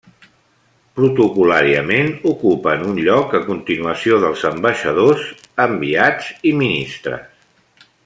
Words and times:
Protocol·làriament 0.99 2.09
ocupen 2.31 2.87
un 2.93 2.97
lloc 3.09 3.37
a 3.41 3.43
continuació 3.51 4.19
dels 4.27 4.49
ambaixadors, 4.53 5.31
enviats 5.71 6.35
i 6.53 6.59
ministres. 6.65 7.91